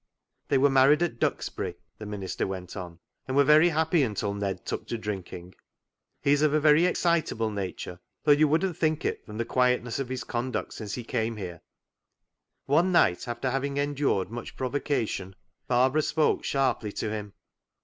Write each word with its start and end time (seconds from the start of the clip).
"They 0.49 0.57
were 0.57 0.67
married 0.71 1.03
at 1.03 1.19
Duxbury," 1.19 1.75
the 1.99 2.07
minister 2.07 2.47
went 2.47 2.75
on," 2.75 2.97
and 3.27 3.37
were 3.37 3.43
very 3.43 3.69
happy 3.69 4.01
until 4.01 4.33
Ned 4.33 4.65
took 4.65 4.87
to 4.87 4.97
drinking. 4.97 5.53
He 6.23 6.31
is 6.31 6.41
of 6.41 6.55
a 6.55 6.59
very 6.59 6.87
ex 6.87 7.03
citable 7.03 7.53
nature, 7.53 7.99
though 8.23 8.31
you 8.31 8.47
wouldn't 8.47 8.75
think 8.77 9.05
it 9.05 9.23
from 9.23 9.37
the 9.37 9.45
quietness 9.45 9.99
of 9.99 10.09
his 10.09 10.23
conduct 10.23 10.73
since 10.73 10.95
he 10.95 11.03
came 11.03 11.37
here. 11.37 11.61
One 12.65 12.91
night, 12.91 13.27
after 13.27 13.51
having 13.51 13.77
endured 13.77 14.31
much 14.31 14.55
provocation, 14.57 15.35
Barbara 15.67 16.01
spoke 16.01 16.43
sharply 16.43 16.91
to 16.93 17.11
him. 17.11 17.33